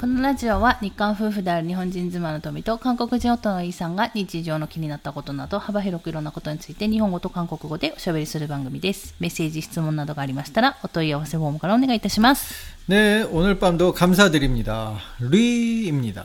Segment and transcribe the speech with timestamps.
[0.00, 9.14] このラジオは日韓夫婦である日本人妻の富と韓国人夫のイさんが日常の気になったことなど幅広くいろんなことについて日本語と韓国語でおしゃべりする番組です。
[9.20, 12.52] メッセージ、質問などがありましたらお問い合わせフォームからお願いいたします。
[12.88, 14.98] 네, 오늘 밤도 감사드립니다.
[15.20, 16.24] 리입니다.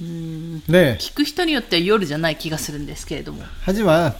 [0.00, 3.42] 네, 聞く人によっては夜じゃない気がするんですけれども。
[3.60, 4.14] 하지만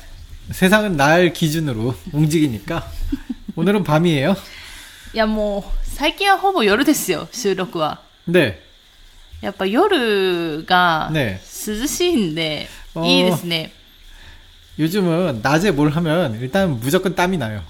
[0.51, 2.87] 세상은 날 기준으로 움직이니까
[3.57, 4.37] 오늘은 밤이에요.
[5.15, 8.03] いやもう最近はほぼ夜ですよ、収録は。
[8.29, 8.61] 네,
[9.41, 13.73] やっぱ夜がね涼しいんで、어 いいですね。
[14.79, 17.63] 요즘은 낮에 뭘 하면 일단 무조건 땀이 나요.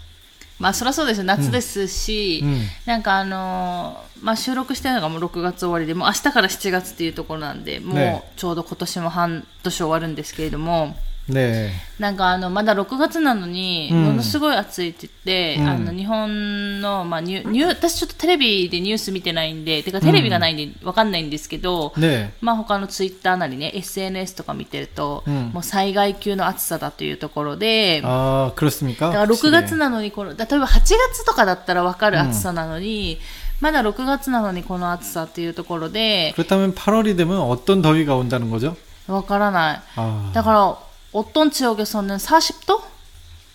[0.58, 10.96] まあそりゃそうですよ、夏ですし、うんなんかあのーまあ収録してるのがもう6月終わりで、もう明日から7月っていうところなんで、もねうちょうど今年も半年終わるんですけれども、
[11.28, 29.10] 네, なんかあの、まだ6月なのに、うんものすごい暑いって言って、うんあの、日本の、まあニュ、ニュ私ちょっとテレビでニュース見てないんで、てかテレビがないんでわかんないんですけど、 네, まあ他のツイッターなりね、SNS とか見てると、うんもう災害級の暑さだというところで、 아 그렇습니까?
[29.10, 29.50] だから6 확실히.
[29.50, 33.18] 月なのにこの、例えば8月とかだったらわかる暑さなのに、
[33.60, 38.76] まだ6月なのにこの暑さっていうところで、 그렇다면 8월이 되면 어떤 더위가 온다는 거죠?
[39.08, 39.80] わからない。
[39.96, 40.78] 아, だから、
[41.13, 42.81] 어떤 지역에서는 40도?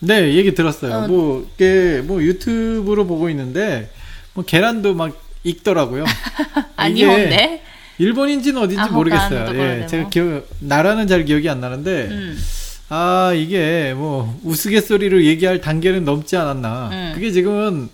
[0.01, 0.95] 네, 얘기 들었어요.
[0.95, 1.09] 어.
[1.09, 3.91] 뭐, 이게, 뭐, 유튜브로 보고 있는데,
[4.33, 6.05] 뭐, 계란도 막 익더라고요.
[6.77, 7.63] 아, 일본데?
[7.99, 9.59] 일본인지는 어딘지 아, 모르겠어요.
[9.59, 12.39] 예, 또 제가 기억, 나라는 잘 기억이 안 나는데, 음.
[12.91, 16.91] 아, 이게 뭐, 우스갯소리로 얘기할 단계는 넘지 않았나.
[16.93, 17.13] 음.
[17.15, 17.89] 그게 지금은,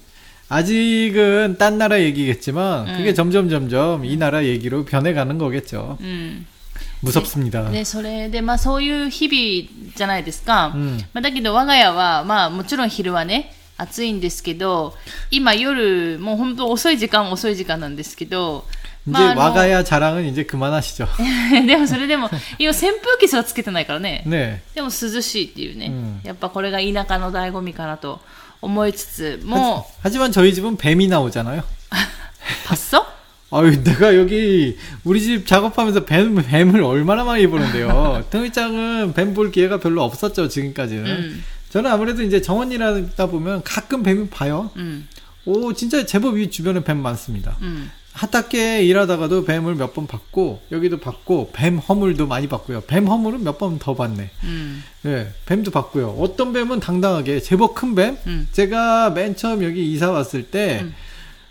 [0.51, 2.97] 아직은 딴 나라 얘기겠지만, 음.
[2.98, 5.97] 그게 점점 점점 이 나라 얘기로 변해가는 거겠죠.
[6.03, 6.53] うん。
[7.02, 7.69] 무섭습니다.
[7.72, 10.72] で、それで、まあそういう日々じゃないですか。
[10.75, 14.94] うんまあだけど我が家は、まあもちろん昼はね、暑いんですけど、
[15.31, 18.66] 今夜、もう本当遅い時間遅い時間なんですけど、
[19.08, 21.08] 이제 まああの 와가야 자랑은 이제 그만하시죠.
[21.66, 24.23] でもそれでも、今扇風機すらつけてないからね。
[24.27, 24.60] 네.
[24.76, 28.20] でも涼しいっていうね、うんやっぱこれが田舎の醍醐味かなと
[28.61, 31.64] 思いつつ、もう、 하지만 저희 집은 뱀이 나오잖아요.
[32.65, 33.05] パッソ
[33.50, 38.24] 아유, 내가 여기 우리 집 작업하면서 뱀, 뱀을 얼마나 많이 보는데요.
[38.30, 41.06] 등이짱은 뱀 볼 기회가 별로 없었죠, 지금까지는.
[41.06, 41.44] 음.
[41.70, 44.70] 저는 아무래도 이제 정원이라다 보면 가끔 뱀이 봐요.
[44.77, 45.08] 음.
[45.44, 47.56] 오, 진짜 제법 이 주변에 뱀 많습니다.
[47.62, 47.90] 음.
[48.12, 52.82] 하타께 일하다가도 뱀을 몇 번 봤고, 여기도 봤고, 뱀 허물도 많이 봤고요.
[52.82, 54.30] 뱀 허물은 몇 번 더 봤네.
[54.44, 54.84] 음.
[55.06, 56.11] 예, 뱀도 봤고요.
[56.20, 58.16] 어떤 뱀은 당당하게, 제법 큰 뱀?
[58.28, 58.48] 음.
[58.52, 60.94] 제가 맨 처음 여기 이사 왔을 때, 음.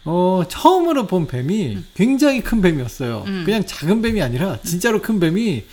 [0.04, 3.24] 어, 처음으로 본 뱀이 굉장히 큰 뱀이었어요.
[3.26, 3.42] 음.
[3.44, 5.64] 그냥 작은 뱀이 아니라 진짜로 큰 뱀이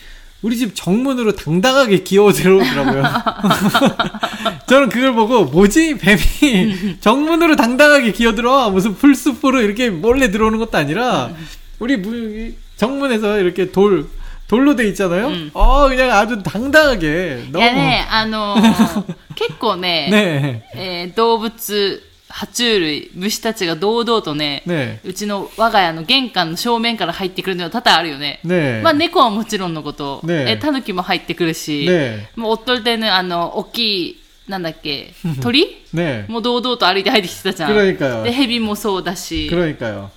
[0.42, 3.04] 우리 집 정문으로 당당하게 기어 들어오더라고요.
[4.68, 10.78] 저는 그걸 보고 뭐지 뱀이 정문으로 당당하게 기어 들어와 무슨 풀숲으로 이렇게 몰래 들어오는 것도
[10.78, 11.32] 아니라
[11.80, 14.08] 우리 문- 정문에서 이렇게 돌
[14.48, 15.28] 돌로 돼 있잖아요.
[15.30, 15.50] 음.
[15.54, 28.40] 어 그냥 아주 당당하게 い 너무 やね、あのー結構ね、 네 えー動物、 爬虫類、虫たちが堂々とね、 네 うちの我が家の玄関の正面から入ってくるのは多々あるよね。
[28.44, 37.72] 네 まあ猫はもちろんのこと、ねえタヌキも入ってくるし、 네 もうおっとりでね、あの、大きい、なんだっけ、 鳥 네 もう堂々と歩いて入ってきてたじゃん。
[37.72, 38.24] 그러니까요.
[38.24, 39.48] で、蛇もそうだし。
[39.50, 40.10] 그러니까요.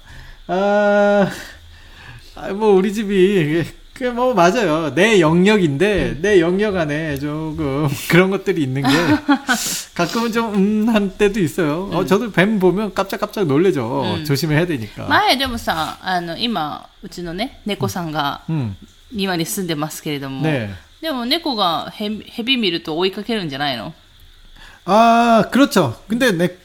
[0.49, 1.31] 아,
[2.35, 3.65] 아, 뭐 우리 집이
[3.95, 4.95] 그 뭐 맞아요.
[4.95, 8.89] 내 영역인데 내 영역 안에 조금 그런 것들이 있는 게
[9.95, 11.89] 가끔은 좀 음한 때도 있어요.
[11.93, 14.03] 어, 저도 뱀 보면 깜짝깜짝 놀래죠.
[14.19, 14.25] 음.
[14.25, 15.09] 조심해야 되니까.
[15.09, 18.77] 前でもさ、あの、今、うちのね、猫さんが 음,
[19.13, 20.71] 庭に住んでますけれども、 네.
[21.03, 23.93] でも猫がヘビ蛇見ると追いかけるんじゃないの
[24.85, 25.97] 아, 그렇죠.
[26.09, 26.57] 근데 내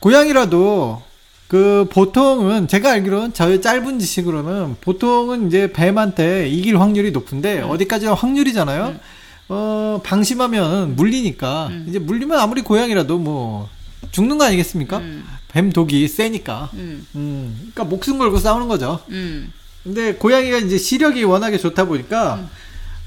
[0.00, 1.02] 고양이라도
[1.47, 7.69] 그 보통은 제가 알기로는 저의 짧은 지식으로는 보통은 이제 뱀한테 이길 확률이 높은데 음.
[7.69, 8.87] 어디까지나 확률이잖아요.
[8.87, 8.99] 음.
[9.47, 11.85] 어 방심하면 물리니까 음.
[11.87, 13.69] 이제 물리면 아무리 고양이라도 뭐
[14.11, 14.97] 죽는 거 아니겠습니까?
[14.97, 15.23] 음.
[15.49, 16.71] 뱀 독이 세니까.
[16.73, 17.05] 음.
[17.15, 17.55] 음.
[17.59, 18.99] 그러니까 목숨 걸고 싸우는 거죠.
[19.09, 19.53] 음.
[19.83, 22.49] 근데 고양이가 이제 시력이 워낙에 좋다 보니까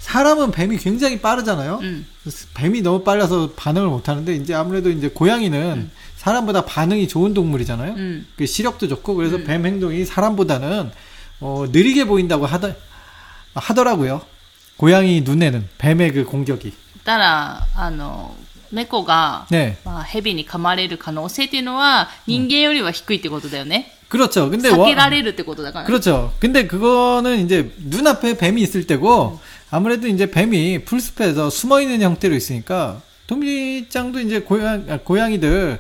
[0.08, 1.80] 사람은 뱀이 굉장히 빠르잖아요.
[1.82, 2.06] うん。
[2.54, 7.94] 뱀이 너무 빨라서 반응을 못 하는데 이제 아무래도 이제 고양이는 사람보다 반응이 좋은 동물이잖아요.
[7.94, 8.26] うん。
[8.38, 10.92] 그 시력도 좋고 그래서 뱀 행동이 사람보다는
[11.42, 12.74] 어, 느리게 보인다고 하더,
[13.56, 14.22] 하더라고요.
[14.78, 16.74] 고양이 눈에는 뱀의 그 공격이.
[17.04, 18.34] たら、あの、
[18.72, 19.78] 猫が、 네.
[19.86, 23.92] まあ、蛇に噛まれる可能性っていうのは、人間よりは低いってことだよね。
[24.10, 24.50] 그렇죠.
[24.50, 25.88] 근데 避 와- けられるってことだからね。
[25.88, 26.34] 그렇죠.
[26.40, 29.40] 근데 그거는 이제 눈앞에 뱀이 있을 때고
[29.70, 35.78] 아무래도 이제 뱀이 풀숲에서 숨어 있는 형태로 있으니까 도미짱도 이제 고양 아, 고양이들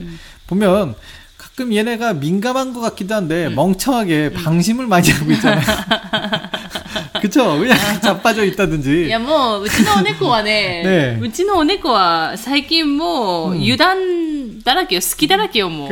[0.48, 0.96] 보면
[1.38, 3.56] 가끔 얘네가 민감한 것 같기도 한데 음.
[3.56, 5.62] 멍청하게 방심을 많이 하고 있잖아요.
[7.22, 7.58] 그쵸?
[7.60, 9.10] 그냥 자빠져 い 있다든지.
[9.10, 15.90] やもう、うちのお猫はね、 ねえうちのお猫は最近もううん油断だらけよ、好きだらけよ、もう。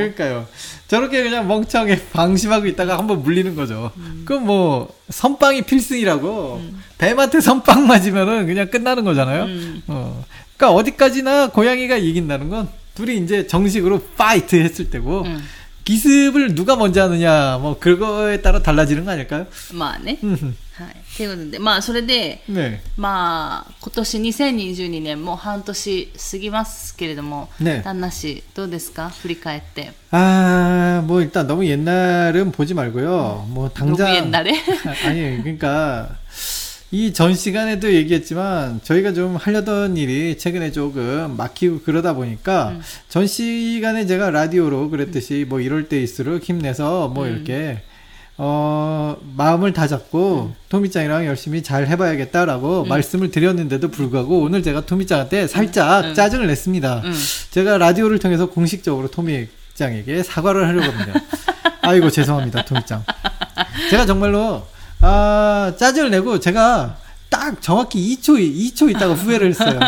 [0.89, 3.91] 저렇게 그냥 멍청하게 방심하고 있다가 한번 물리는 거죠.
[3.97, 4.23] 음.
[4.25, 6.83] 그럼 뭐 선빵이 필승이라고 음.
[6.99, 9.45] 뱀한테 선빵 맞으면은 그냥 끝나는 거잖아요.
[9.45, 9.83] 음.
[9.89, 10.25] 어.
[10.57, 15.45] 그러니까 어디까지나 고양이가 이긴다는 건 둘이 이제 정식으로 파이트 했을 때고 음.
[15.85, 19.47] 기습을 누가 먼저 하느냐 뭐 그거에 따라 달라지는 거 아닐까요?
[19.73, 20.19] 뭐네.
[20.76, 20.96] はい。
[21.18, 22.80] ということで、まあ、それで、 네.
[22.98, 29.92] まあ、今年2022年もう半年過ぎますけれども、ね旦那氏、どうですか振り返って。
[30.12, 33.48] 아, 뭐 일단 너무 옛날은 보지 말고요.
[33.50, 34.54] 뭐 どこ 당장 へんだれ
[35.06, 36.18] 아니 그러니까
[36.94, 42.82] 이 전 시간에도 얘기했지만 저희가 좀 하려던 일이 최근에 조금 막히고 그러다 보니까 음.
[43.08, 47.34] 전 시간에 제가 라디오로 그랬듯이 뭐 이럴 때일수록 힘내서 뭐 음.
[47.36, 47.82] 이렇게
[48.39, 50.55] 어, 마음을 다잡고 음.
[50.69, 52.89] 토미짱이랑 열심히 잘 해봐야겠다라고 음.
[52.89, 56.15] 말씀을 드렸는데도 불구하고 오늘 제가 토미짱한테 살짝 음.
[56.15, 57.03] 짜증을 냈습니다.
[57.05, 57.15] 음.
[57.51, 61.21] 제가 라디오를 통해서 공식적으로 토미짱에게 사과를 하려고 합니다.
[61.81, 63.05] 아이고 죄송합니다 토미짱.
[63.91, 64.67] 제가 정말로
[65.01, 66.99] 아, 짜증을 내고 제가
[67.31, 68.39] 딱 정확히 2초
[68.75, 69.79] 2초 있다가 후회를 했어요.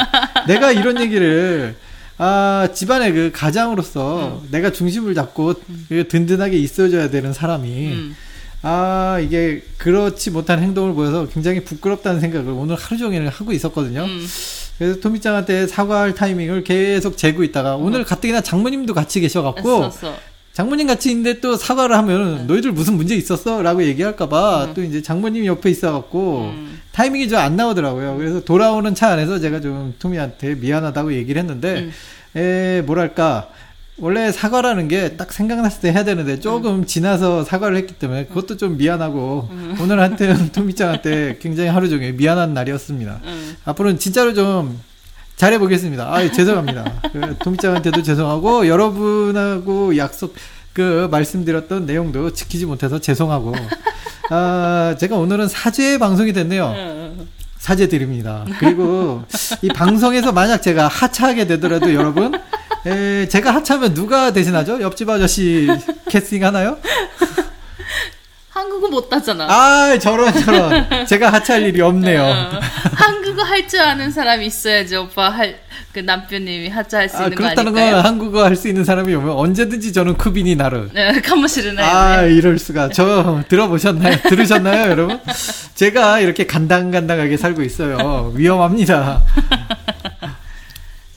[0.46, 1.76] 내가 이런 얘기를
[2.16, 4.48] 아, 집안의 그 가장으로서 음.
[4.50, 5.86] 내가 중심을 잡고 음.
[5.88, 8.12] 그 든든하게 있어줘야 되는 사람이
[8.62, 14.04] 아 이게 그렇지 못한 행동을 보여서 굉장히 부끄럽다는 생각을 오늘 하루 종일 하고 있었거든요.
[14.04, 14.26] 음.
[14.78, 17.78] 그래서 토미짱한테 사과할 타이밍을 계속 재고 있다가 어.
[17.78, 18.04] 오늘 어.
[18.04, 19.90] 가뜩이나 장모님도 같이 계셔갖고 어,
[20.52, 22.46] 장모님 같이 있는데 또 사과를 하면 응.
[22.48, 23.62] 너희들 무슨 문제 있었어?
[23.62, 24.74] 라고 얘기할까봐 응.
[24.74, 26.78] 또 이제 장모님 옆에 있어갖고 응.
[26.90, 28.16] 타이밍이 좀 안 나오더라고요.
[28.16, 31.92] 그래서 돌아오는 차 안에서 제가 좀 토미한테 미안하다고 얘기를 했는데 음.
[32.34, 33.50] 에 뭐랄까
[34.00, 36.86] 원래 사과라는 게 딱 생각났을 때 해야 되는데 조금 음.
[36.86, 39.76] 지나서 사과를 했기 때문에 그것도 좀 미안하고 음.
[39.80, 43.20] 오늘 한테는 토미짱한테 굉장히 하루 종일 미안한 날이었습니다.
[43.24, 43.56] 음.
[43.64, 44.80] 앞으로는 진짜로 좀
[45.36, 46.04] 잘해보겠습니다.
[46.14, 47.00] 아 죄송합니다.
[47.12, 50.34] 그 토미짱한테도 죄송하고 여러분하고 약속
[50.72, 53.54] 그 말씀드렸던 내용도 지키지 못해서 죄송하고
[54.30, 56.66] 아 제가 오늘은 사죄 방송이 됐네요.
[56.68, 57.28] 음, 음, 음.
[57.58, 58.44] 사죄 드립니다.
[58.60, 59.24] 그리고
[59.62, 62.32] 이 방송에서 만약 제가 하차하게 되더라도 여러분
[62.86, 64.80] 에, 제가 하차하면 누가 대신하죠?
[64.80, 65.68] 옆집 아저씨
[66.08, 66.78] 캐스팅 하나요?
[68.50, 69.46] 한국어 못하잖아.
[69.48, 71.06] 아, 저런, 저런.
[71.06, 72.22] 제가 하차할 일이 없네요.
[72.22, 72.60] 어.
[72.94, 75.28] 한국어 할 줄 아는 사람이 있어야지, 오빠.
[75.30, 75.60] 할,
[75.92, 78.02] 그 남편님이 하차할 수 아, 있는 아, 그렇다는 거 아닐까요?
[78.02, 80.90] 건 한국어 할 수 있는 사람이 오면 언제든지 저는 쿠빈이 나를.
[80.92, 81.86] 네, 가무시르나요?
[81.86, 82.88] 아, 이럴 수가.
[82.88, 84.16] 저 들어보셨나요?
[84.28, 85.20] 들으셨나요, 여러분?
[85.74, 88.32] 제가 이렇게 간당간당하게 살고 있어요.
[88.34, 89.22] 위험합니다.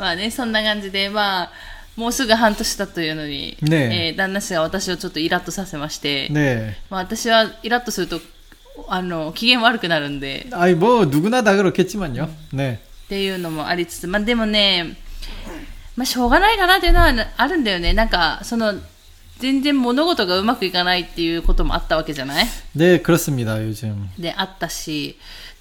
[0.01, 1.53] まあね、そんな感じで、まあ、
[1.97, 6.75] もうすぐ半年だというのに、ねえー旦那氏が私をちょっとイラッとさせまして、 네.
[6.91, 8.21] まあ私はイラッとすると、
[8.89, 12.29] あの、機嫌悪くなるんで、 아이, 뭐, 누구나 다 그렇겠지만요.
[12.53, 12.79] 네.
[13.07, 14.97] っていうのもありつつ、まあでもね、
[15.97, 17.95] まあしょうがないかなっていうのはあるんだよね。
[17.95, 18.75] なんか、その、
[19.39, 22.47] 全然物事がうまくいかないっていうこともあったわけじゃない
[22.77, 24.09] 네, 그렇습니다, 요즘.
[24.19, 25.19] で、あったし、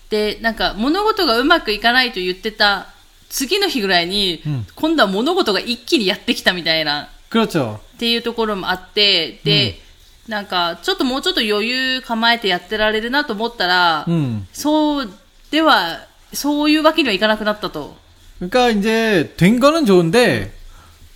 [0.10, 2.88] で、なんか物事がうまくいかないと言ってた
[3.30, 7.76] 次の日ぐらいに、うん今度は物事が一気にやってきたみたいな、 그렇죠.
[7.76, 9.80] っていうところもあって、で、
[10.28, 14.44] なんか、ちょっともうちょっと余裕構えてやってられるなと思ったら、 음.
[14.54, 15.10] そう
[15.52, 16.00] では、
[16.34, 17.96] そういうわけにはいかなくなったと。
[18.40, 20.52] 그러니까 이제 된 거는 좋은데,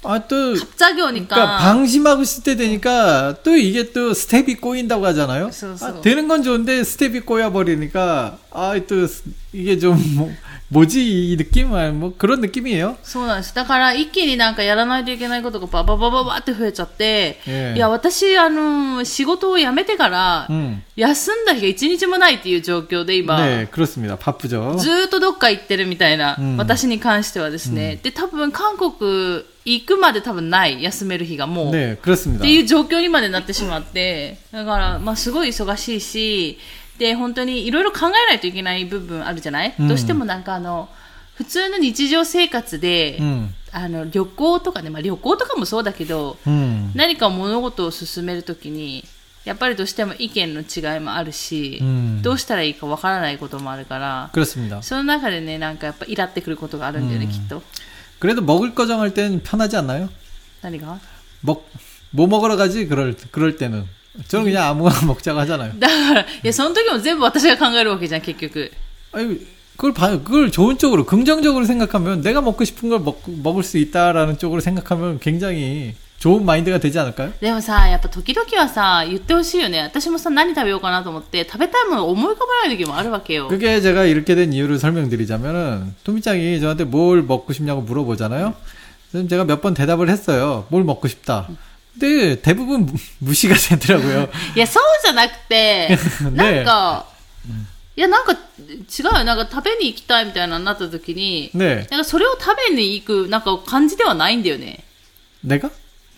[0.04, 1.36] 아, 또, 갑자기 오니까.
[1.36, 5.50] 그러니까 방심하고 있을 때 되니까 또 이게 또 스텝이 꼬인다고 하잖아요.
[5.51, 9.06] 그래서- 아, 되는 건 좋은데 스텝이 꼬여 버리니까 아 또
[9.51, 10.32] 이게 좀 뭐,
[10.72, 12.98] 뭐지 이 느낌 아, 뭐 그런 느낌이에요.
[13.01, 13.56] そうなんです。
[13.56, 20.82] だから、一気になんかやらないといけないことがバババババって増えちゃって、ええいや、私、あの、仕事を辞めてから、 음.
[20.96, 24.16] 休んだ日が一日もないっていう状況で今、 네, 그렇습니다.
[24.18, 24.75] 바쁘죠.
[24.78, 28.00] ずーっとどっか行ってるみたいな、うん私に関してはですね。
[28.04, 31.72] で、多分韓国行くまで多分ない、休める日がもう。
[31.74, 32.39] 네, 그렇습니다.
[32.39, 36.60] っていう状況にまでなってしまって、だから、まあすごい忙しいし、
[36.98, 40.89] で、本当にいろいろ考えないといけない部分あるじゃない、うんどうしてもなんかあの、
[41.36, 43.50] 普通の日常生活で、 음.
[43.72, 46.92] あの、旅行とかね、まあ旅行とかもそうだけど、 음.
[46.96, 49.06] 何か物事を進めるときに、
[49.46, 54.82] やっぱりどうしても意見の違いもあるし、うんどうしたらいいかわからないこともあるから、 그렇습니다.
[54.82, 57.63] その中でね、なんかやっぱイラってくることがあるんだよね、うんきっと。
[58.20, 60.10] 그래도 먹을 거 정할 땐 편하지 않나요?
[60.62, 61.00] 何が
[61.42, 61.63] 먹
[62.12, 63.86] 뭐 먹으러 가지 그럴 그럴 때는
[64.28, 65.80] 저는 그냥 아무거나 먹자고 하잖아요.
[65.80, 68.72] だから、いや、その時も全部私が考えるわけじゃん、結局。
[69.12, 69.39] 아니
[69.78, 74.38] 그걸 봐 그걸 좋은 쪽으로 긍정적으로 생각하면 내가 먹고 싶은 걸 먹, 먹을 수 있다라는
[74.38, 77.32] 쪽으로 생각하면 굉장히 좋은 마인드가 되지 않을까요?
[77.39, 79.80] でもさ、やっぱ時々はさ、言ってほしいよね。
[79.80, 83.48] 私もさ、何食べようかなと思って、食べたいもの思い浮かばない時もあるわけよ。
[83.48, 88.54] 그게 제가 이렇게 된 이유를 설명드리자면은 토미짱이 저한테 뭘 먹고 싶냐고 물어보잖아요.
[89.13, 90.66] 그럼 제가 몇 번 대답을 했어요.
[90.70, 91.48] 뭘 먹고 싶다.
[92.00, 94.30] 근데 대부분 무- 무시가 되더라고요.
[94.56, 95.98] いや、そうじゃなくて、
[96.34, 97.06] なんか、
[97.98, 98.36] いや、なんか、違
[99.01, 99.24] うよ。
[99.25, 101.89] なんか食べに行きたいみたいなのになった時に、 네.
[101.89, 104.84] なんかそれを食べに行く、なんか感じではないんだよね。
[105.46, 105.68] 내가?
[105.68, 105.72] っ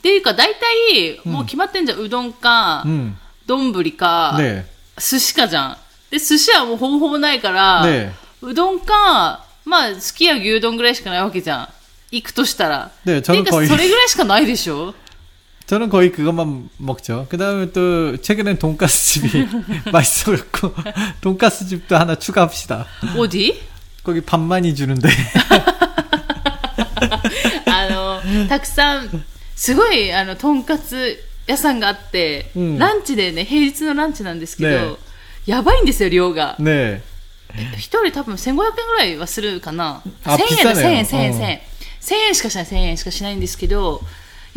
[0.03, 1.99] ていうか、大体、もう決まってんじゃん。
[1.99, 3.15] うどんか、 음.
[3.47, 4.63] 丼か、 네.
[4.99, 5.77] 寿司かじゃん。
[6.11, 8.11] で、寿司はもうほぼほぼないから、 네.
[8.43, 11.69] うどんか、まあ、すき家牛丼ぐらいしかないわけじゃん。
[12.11, 12.91] 行くとしたら。
[13.05, 14.93] ねっていう 저는 か、 거의 それぐらいしかないでしょ
[15.67, 17.27] 저는 거의 그것만 먹죠.
[17.29, 19.47] 그 다음에 또 최근엔 돈가스 집이
[19.91, 20.73] 맛있어갖고
[21.21, 22.85] 돈가스 집도 하나 추가합시다.
[23.15, 23.55] オーディ
[24.03, 25.07] 거기 밥 많이 주는데
[27.65, 34.95] あの、たくさん、すごい、あの、とんかつ屋さんがあって、うんランチでね、平日のランチなんですけど、ね
[35.47, 36.55] やばいんですよ、量が。
[36.59, 37.01] 네.
[37.77, 40.03] 一人多分1500円ぐらいはするかな。
[40.23, 41.61] あ1000円だ、1000ピザだよ円、1000円、うん1000円。
[42.01, 44.05] 1000円しかしない、1000円しかしないんですけど、い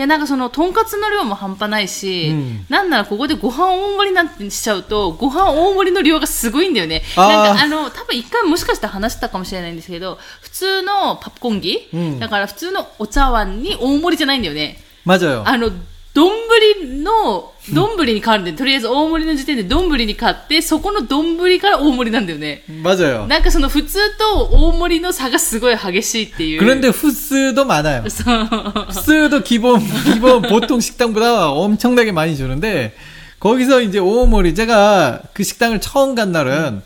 [0.01, 7.03] やなんかそのとんかつの量も半端ないし、うん、なんならここでご飯大盛りなんてしちゃうとご飯大盛りの量がすごいんだよね。
[7.17, 14.77] なんかあの多分一回もしかしたら話したかもしれないんですけど普通のパプコンギ、うん、だから普通のお茶碗に大盛りじゃないんだよね。
[15.05, 15.69] まじよあの
[16.14, 22.62] 丼の、丼に変わるんで、とりあえず大盛りの時点で丼に買って、そこの丼から大盛りなんだよね。
[22.68, 23.26] 맞아요.
[23.26, 26.60] なんかその普通と大盛りの差がすごい激しいっていう。
[26.60, 28.08] 그런데 후스도 많아요.
[28.08, 28.48] そう。
[28.90, 32.94] 후스도 기본 기본 보통 식당보다 엄청나게 많이 주는데
[33.40, 36.80] 거기서 이제 오모리 제가 그 식당을 처음 간 날은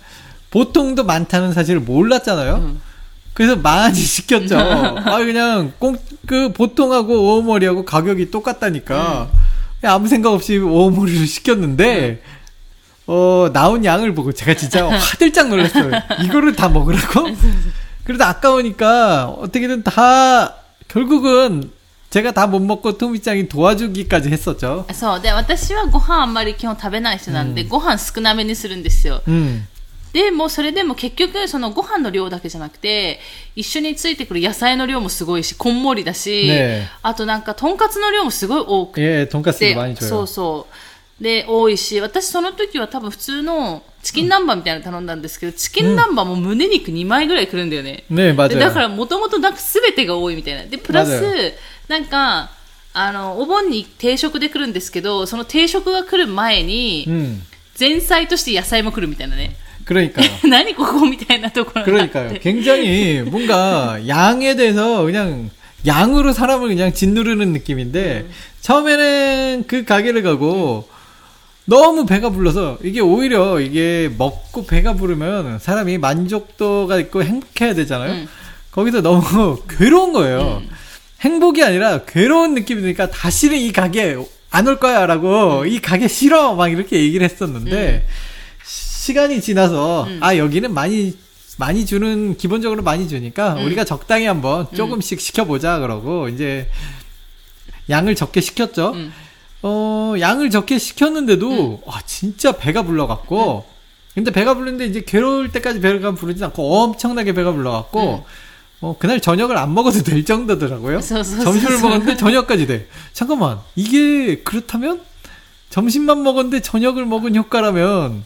[0.51, 2.77] 보통도 많다는 사실을 몰랐잖아요.
[3.35, 4.59] 그래서 많이 시켰죠.
[4.59, 9.31] 아 그냥 꼭 그 보통하고 오모리하고 가격이 똑같다니까
[9.81, 12.23] 그냥 아무 생각 없이 오모리를 시켰는데
[13.07, 15.91] 어 나온 양을 보고 제가 진짜 화들짝 놀랐어요.
[16.25, 17.29] 이거를 다 먹으라고?
[18.05, 20.55] 그래도 아까우니까 어떻게든 다
[20.89, 21.71] 결국은
[22.11, 24.87] 제가 다 못 먹고 토미짱이 도와주기까지 했었죠.
[24.93, 25.21] そう。
[25.23, 29.21] で、私はご飯あんまり基本食べない人なんで、ご飯少なめにするんですよ。
[29.29, 29.67] 음.
[30.14, 33.20] でもそれでも結局そのご飯の量だけじゃなくて
[33.56, 39.26] 一緒についてくる野菜の量もすごいしこんもりだし、ね、あとなんかとんかつの量もすごい多くて、
[40.06, 40.68] そうそ
[41.20, 41.24] う。
[41.24, 48.04] で多いし私その時は多分普通のチキン南蛮みたいなの頼んだんですけど、チキン南蛮も胸肉2枚ぐらいくるんだよね。
[48.10, 50.66] ねでだからもともとな全てが多いみたいな。
[50.66, 51.24] で、プラス、
[51.88, 52.52] なんか、
[52.94, 57.08] あの、お盆に定食で来るんですけど、その定食が来る前に、
[57.80, 59.56] 前菜として野菜も来るみたいなね。
[59.86, 60.28] 그러니까요.
[60.50, 61.50] 나니 그거 미타이나
[61.84, 62.40] 그러니까요.
[62.42, 65.50] 굉장히 뭔가 양에 대해서 그냥
[65.86, 68.32] 양으로 사람을 그냥 짓누르는 느낌인데 음.
[68.62, 70.88] 처음에는 그 가게를 가고
[71.66, 78.12] 너무 배가 불러서 이게 오히려 이게 먹고 배가 부르면 사람이 만족도가 있고 행복해야 되잖아요.
[78.14, 78.28] 음.
[78.72, 80.62] 거기서 너무 괴로운 거예요.
[80.64, 80.70] 음.
[81.22, 84.18] 행복이 아니라 괴로운 느낌이 드니까 다시는 이 가게
[84.52, 88.06] 안 올 거야라고 이 가게 싫어 막 이렇게 얘기를 했었는데
[89.04, 90.20] 시간이 지나서 음.
[90.22, 91.18] 아 여기는 많이
[91.58, 93.66] 많이 주는 기본적으로 많이 주니까 음.
[93.66, 96.70] 우리가 적당히 한번 조금씩 시켜보자 그러고 이제
[97.90, 98.96] 양을 적게 시켰죠.
[99.62, 103.66] 어 양을 적게 시켰는데도 아 진짜 배가 불러갖고
[104.14, 108.26] 근데 배가 부르는데 이제 괴로울 때까지 배가 부르진 않고 엄청나게 배가 불러갖고
[108.80, 111.02] 어, 그날 저녁을 안 먹어도 될 정도더라고요.
[111.02, 112.88] 점심을 먹었는데 저녁까지 돼.
[113.14, 115.00] 잠깐만, 이게 그렇다면?
[115.70, 118.26] 점심만 먹었는데 저녁을 먹은 효과라면,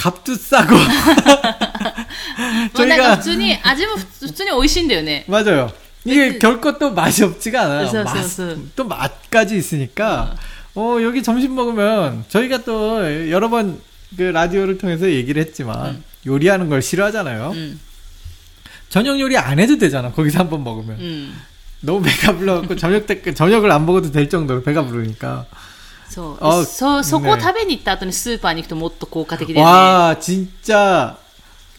[0.00, 0.74] 값도 싸고.
[2.74, 5.24] 저희가 순이 아지모 갑순이 오이신데요,네.
[5.26, 5.70] 맞아요.
[6.04, 8.04] 이게 결코 또 맛이 없지가 않아요.
[8.04, 8.14] 맛,
[8.76, 10.34] 또 맛까지 있으니까
[10.74, 16.04] 어 여기 점심 먹으면 저희가 또 여러 번 그 라디오를 통해서 얘기를 했지만 음.
[16.26, 17.52] 요리하는 걸 싫어하잖아요.
[17.54, 17.80] 음.
[18.88, 20.10] 저녁 요리 안 해도 되잖아.
[20.10, 20.98] 거기서 한번 먹으면.
[20.98, 21.40] 음.
[21.80, 25.46] 너무 배가 불러갖고 저녁 때 저녁을 안 먹어도 될 정도로 배가 부르니까.
[26.09, 26.37] そう。
[26.39, 29.71] あそ、そこをね食べに行った後にスーパーに行くともっと効果的だよね。
[29.71, 31.17] 와 진짜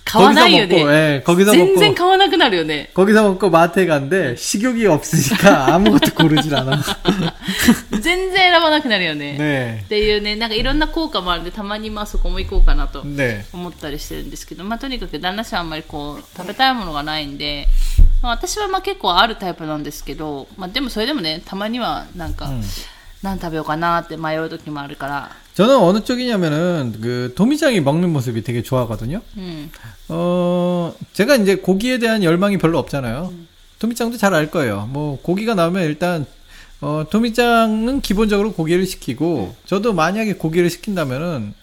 [0.05, 1.17] 買わないよ 거기서 먹고 ね。
[1.17, 2.91] 예, 거기서 全然 먹고 買わなくなるよね。
[2.95, 6.81] 거기서 먹고 마트에 갔는데 식욕이 없으니까 아무것도 고르질 않아.
[8.01, 9.37] 全然選ばなくなるよね。
[9.37, 9.83] 네.
[9.83, 13.45] っていうね、なんかいろんな効果もあるんで、たまにまあそこも行こうかなと 네.
[13.53, 17.67] 思ったりしてるんですけど、まあとにかく旦那氏はあんまりこう、食べたいものがないんで、
[18.23, 22.49] まあ私はまあ結構あるタイプなんですけど、まあでもそれでもね、たまにはなんか、
[23.23, 29.23] 何食べようかなって迷う時もあるから、 저는 어느 쪽이냐면은 그 도미장이 먹는 모습이 되게 좋아하거든요.
[29.37, 29.71] うん。
[30.09, 33.33] 어 제가 이제 고기에 대한 열망이 별로 없잖아요.
[33.79, 34.89] 도미장도 잘 알 거예요.
[34.93, 36.27] 뭐 고기가 나오면 일단
[36.83, 41.55] 어, 토미짱은 기본적으로 고기를 시키고, 저도 만약에 고기를 시킨다면은,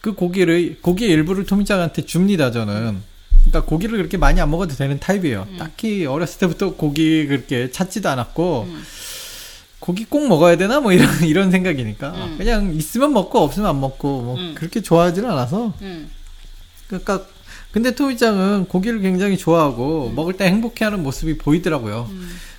[0.00, 3.02] 그 고기를, 고기의 일부를 토미짱한테 줍니다, 저는.
[3.46, 5.48] 그러니까 고기를 그렇게 많이 안 먹어도 되는 타입이에요.
[5.58, 8.84] 딱히 어렸을 때부터 고기 그렇게 찾지도 않았고, 음.
[9.80, 10.80] 고기 꼭 먹어야 되나?
[10.80, 12.10] 뭐 이런, 이런 생각이니까.
[12.10, 12.34] 음.
[12.38, 14.54] 그냥 있으면 먹고 없으면 안 먹고, 뭐 음.
[14.54, 15.72] 그렇게 좋아하지는 않아서.
[15.80, 16.10] 음.
[16.86, 17.22] 그러니까,
[17.72, 20.14] 근데 토미짱은 고기를 굉장히 좋아하고, 음.
[20.14, 22.10] 먹을 때 행복해하는 모습이 보이더라고요.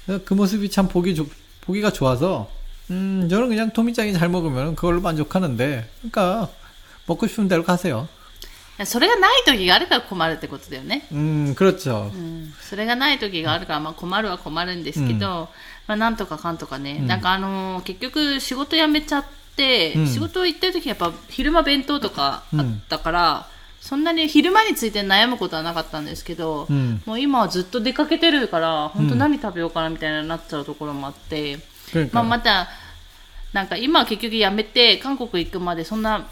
[0.08, 1.28] 그그 모습이 참 보기 좋,
[1.62, 2.50] 보기가 좋아서,
[2.90, 6.50] 음, 저는 그냥 토미짱이 잘 먹으면 그걸로 만족하는데, 그러니까,
[7.06, 8.08] 먹고 싶은 대로 가세요.
[8.78, 11.06] いやそれがない時があるから困るってことだよね。
[11.12, 12.10] 음, 그렇죠.
[12.14, 15.50] うん、それがない時があるから、まあ、困るは困るんですけど、
[15.87, 19.25] まあ、なんとかかんとかね、うん、なんかあのー、結局仕事辞めちゃっ
[19.57, 23.47] て、うん、仕事行ってる時やっぱ昼間弁当とかあったから、
[23.81, 26.67] そんなに昼間について悩むことはなかったんですけど、
[27.07, 31.59] もう今はずっと出かけてるから本当何食べようかなみたいになっちゃうところもあって、
[32.13, 32.69] まあ、また
[33.53, 36.27] なんか今は結局辞めて韓国行くまでそんな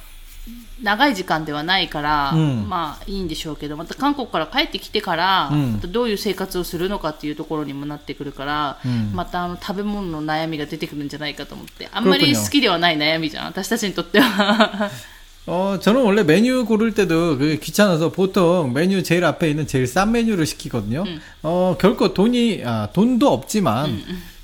[0.82, 14.90] 長い時間ではないから、うんまあいいんでしょうけどまた韓国から帰ってきてから、うんまたどういう生活をするのかっていうところにもなってくるから、うんまたあの食べ物の悩みが出てくるんじゃないかと思ってあんまり 그렇군요 好きではない悩みじゃん私たちにとっては
[15.46, 20.12] 어, 저는 원래 메뉴 고를 때도 그게 귀찮아서 보통 메뉴 제일 앞에 있는 제일 싼
[20.12, 21.04] 메뉴를 시키거든요.
[21.08, 21.20] 음.
[21.42, 24.00] 어, 결코 돈이, 아, 돈도 없지만,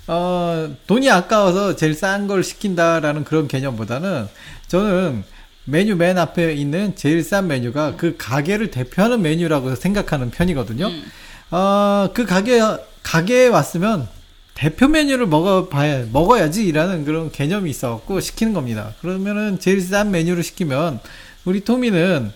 [0.08, 4.26] 어, 돈이 아까워서 제일 싼 걸 시킨다라는 그런 개념보다는
[4.66, 5.22] 저는
[5.64, 10.86] 메뉴 맨 앞에 있는 제일 싼 메뉴가 그 가게를 대표하는 메뉴라고 생각하는 편이거든요.
[10.86, 11.04] 음.
[11.50, 12.60] 어, 그 가게,
[13.02, 14.08] 가게에 왔으면
[14.54, 18.94] 대표 메뉴를 먹어봐야, 먹어야지라는 그런 개념이 있어갖고 시키는 겁니다.
[19.00, 21.00] 그러면은 제일 싼 메뉴를 시키면
[21.44, 22.32] 우리 토미는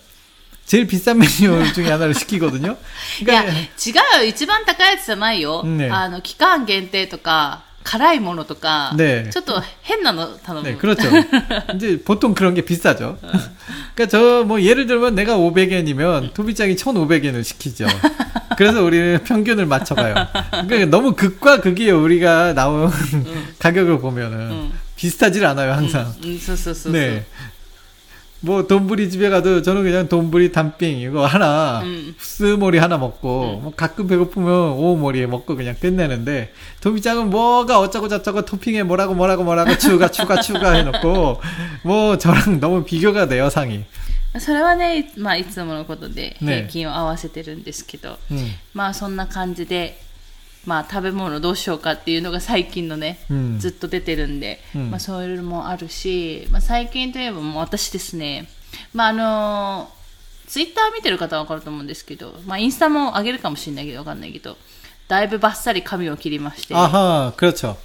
[0.67, 2.77] 제일 비싼 메뉴 중에 하나를 시키거든요.
[3.21, 11.03] いや 그러니까 違うよ一番高いやつじゃないよ、ねあの期間限定とか 辛いものとか、ねちょっと変なの頼む、 네, 그렇죠.
[11.75, 13.19] 이제 보통 그런 게 비싸죠.
[13.95, 17.87] 그러니까 저 뭐 예를 들면 내가 500엔이면 토비짱이 1,500엔을 시키죠.
[18.59, 20.15] 그래서 우리는 평균을 맞춰가요.
[20.69, 22.03] 그러니까 너무 극과 극이에요.
[22.03, 22.91] 우리가 나온
[23.59, 24.73] 가격을 보면은 음.
[24.97, 26.13] 비슷하질 않아요, 항상.
[26.23, 27.25] うん、そうそうそうそう、 네.
[28.45, 32.15] 뭐 돈부리 집에 가도 저는 그냥 돈부리 단빙 이거 하나 음.
[32.19, 38.83] 스모리 하나 먹고 뭐 가끔 배고프면 오모리 먹고 그냥 끝내는데 도미짱은 뭐가 어쩌고 저쩌고 토핑에
[38.85, 41.41] 뭐라고 뭐라고 뭐라고 추가 추가 추가 해놓고
[41.85, 43.85] 뭐 저랑 너무 비교가 돼요 상이.
[44.39, 48.47] それはね、まあ、いつものことでね平均を合わせてるんですけど、 음.
[48.75, 49.99] まあそんな感じで、
[50.67, 58.49] まあ、食べ物どうしようかっていうのが最近のね、うんずっと出てるんで、うんまあ、そういうのもあるし、まあ、最近といえばもう私ですね、
[58.93, 59.91] まああの
[60.47, 64.57] ツイッター見てる方は分かると思うんですけど、まあ、インスタも上げるかもしれないけど分かんないけど
[65.07, 67.77] だいぶバッサリ髪を切りまして 아하 그렇죠.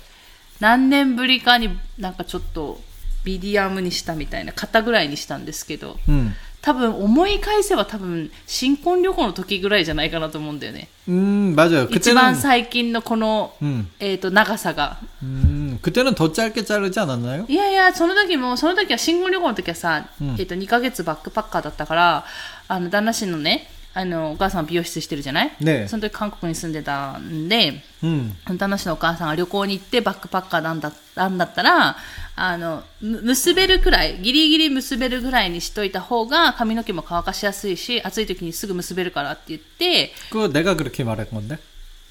[0.60, 1.70] 何年ぶりかに
[2.00, 2.82] なんかちょっと
[3.24, 6.34] ビディアムにしたみたいな肩ぐらいにしたんですけど 음.
[6.62, 11.88] 多分思い返せば多分新婚旅行の時ぐらいじゃないかなと思うんだよね 음 맞아요.
[11.92, 13.88] 一番 그때는 最近のこの、 음.
[14.00, 17.46] えー、と長さが 음 그때는 더 짧게 자르지 않았나요?
[17.48, 22.26] いやいやその時もその時は新婚旅行の時はさ、うんえー、と2ヶ月バックパッカーだったから
[22.68, 23.68] あの旦那氏のね
[23.98, 28.34] あのお母さん美容室してるじゃない、ねその時韓国に住んでたんで 음.
[28.46, 31.96] 旦那氏のお母さんが旅行に行ってバックパッカーなんだなんだったら
[32.36, 41.58] あのむ結べるくらいギリギリ結べるぐらいにしといた方が髪の毛も乾かしやすいし暑い時にすぐ結べるからって言って 그거 내가 그렇게 말한 건데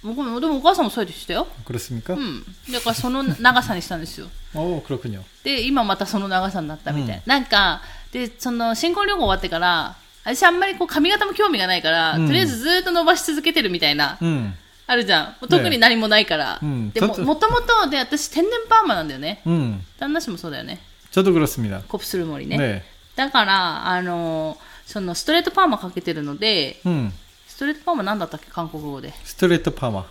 [0.03, 2.15] 僕もでもお母さんもそうでしたよ、 그렇습니까?
[2.15, 5.21] うん、だからその長さにしたんですよ 어 그렇군요.
[5.43, 7.83] で今またその長さになったみたい、なんか
[8.13, 14.53] でその新婚旅行終わってから 私あんまりこう髪型も興味がないから、うんとりあえずずっと伸ばし続けてるみたいな、 음.
[14.87, 19.81] あるじゃんもう特に何もないから、うんでもちょっともともとで私天然パーマなんだよね 음.
[19.99, 20.81] 旦那氏もそうだよね
[21.13, 21.83] 저도 그렇습니다.
[21.89, 22.83] コプする森ね 네.
[23.17, 24.57] だからあの
[24.87, 27.13] そのストレートパーマかけてるので 음.
[27.47, 30.05] ストレートパーマなんだったっけ韓国語で 스트레이트 파마.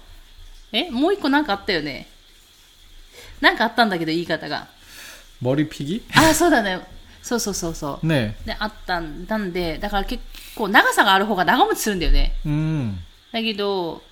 [0.72, 2.08] えもう一個なんかあったよね
[3.42, 4.68] なんかあったんだけど言い方が
[5.42, 6.04] 머리 피기?
[6.16, 6.80] あそうだね
[7.23, 8.07] そうそうそうそう。
[8.07, 8.37] ね。
[8.47, 10.23] であったんだんでだから結
[10.55, 12.99] 構長さがある方が長持ちするんだよね、うん、
[13.33, 14.03] だけど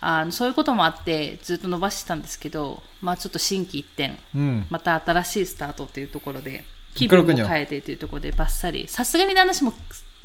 [0.00, 9.72] あのそういうこともあってずっと伸ばしてたんですけど、まあ、ちょっと心機一転、うん、また新しいスタートっていうところで気分を変えてというところでばっさりさすがに話も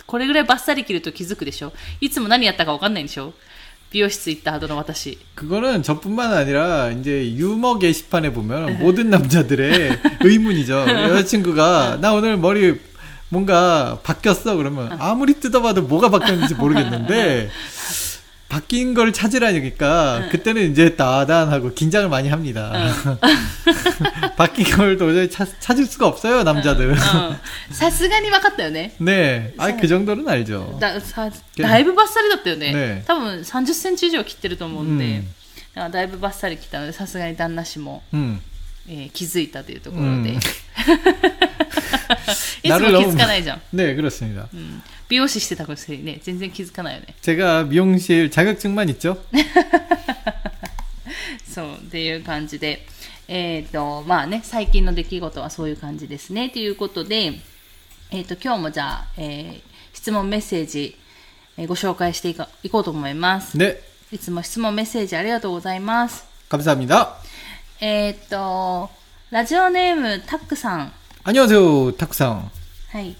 [0.07, 1.71] これぐらいばっさり切ると気づくでしょ？
[2.01, 3.33] いつも何やったか分かんないんでしょ？
[3.91, 10.73] 미용실 있다 하더라私 그거는 저뿐만 아니라 이제 유머 게시판에 보면 모든 남자들의 의문이죠.
[10.87, 12.79] 여자친구가 나 오늘 머리
[13.29, 14.55] 뭔가 바뀌었어.
[14.57, 15.11] 그러면 아.
[15.11, 17.49] 아무리 뜯어봐도 뭐가 바뀌었는지 모르겠는데
[18.50, 22.72] 바뀐 걸 찾으라니까 그때는 이제 따단하고 긴장을 많이 합니다.
[24.36, 26.90] 바뀐 걸 도저히 찾, 찾을 수가 없어요 남자들은.
[26.90, 27.36] うん
[27.74, 28.94] さすがに分かったよね。
[29.00, 30.78] 네, 아 그 정도는 알죠.
[30.78, 32.72] ださだいぶバッサリだったよね。
[32.72, 35.22] ね多分30センチ以上切ってると思うんで、うん
[35.74, 38.38] だからだいぶバッサリ切ったので、さすがに旦那氏も、 음.
[38.88, 40.08] えー気づいたというところで。
[40.08, 40.36] うん
[42.62, 43.60] いつも気づかないじゃん。
[43.74, 44.48] 네, 그렇습니다.
[44.54, 47.14] うん 美容師してたくせにね、全然気づかないよね。
[47.22, 49.18] 제가 미용실 자격증만 있죠?
[51.48, 52.86] そう、っていう感じで。
[53.28, 56.48] えっ、と、まあね、最近の出来事はそういう感じですね。
[56.50, 57.40] ということで、
[58.10, 60.94] えっ、と、今日もじゃあ、えー質問メッセージ、
[61.56, 63.56] えーご紹介していかいこうと思います。
[63.56, 63.78] 네,
[64.12, 66.24] いつも質問メッセージありがとうございます。
[66.50, 67.16] 감사합니다.
[67.80, 68.90] えっ、と、
[69.30, 70.92] ラジオネームタックさん。
[71.24, 72.50] 안녕하세요, 탁상.
[72.92, 73.16] はい。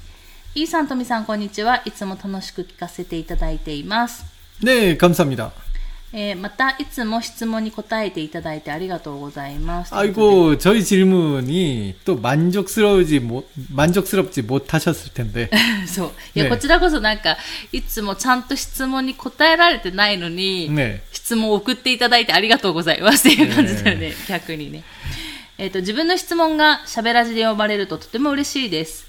[0.55, 1.83] イーさん、トミさん、こんにちは。
[1.85, 4.25] いつも楽しく聞かせていただいています。
[4.63, 5.51] 네, 감사합니다.
[6.13, 9.95] えーまた、いつも質問に答えていただいてありがとうございます。
[9.95, 15.51] 아이고, 저희 질문이 또 만족스러우지 못, 만족스럽지 못하셨을 텐데.
[15.87, 16.13] そう。
[16.35, 17.37] いや、ねこちらこそなんか、
[17.73, 21.01] いつもちゃんと質問に答えられてないのに、 네.
[21.13, 24.85] 質問を送っていただいてありがとうございますっていう感じだよね、 逆にね。
[25.59, 29.07] えっ、と、自分の質問が喋らじで読まれるととても嬉しいです。